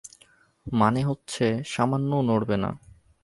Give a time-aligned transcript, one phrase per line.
[0.65, 2.69] মানে হচ্ছে, সামান্যও নড়বে না।